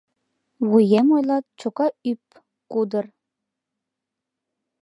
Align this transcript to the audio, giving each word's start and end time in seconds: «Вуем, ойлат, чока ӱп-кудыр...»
«Вуем, 0.69 1.07
ойлат, 1.15 1.45
чока 1.59 1.87
ӱп-кудыр...» 2.09 3.05